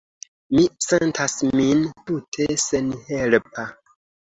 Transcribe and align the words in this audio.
Mi 0.53 0.63
sentas 0.85 1.35
min 1.59 1.85
tute 2.09 2.51
senhelpa. 2.65 3.71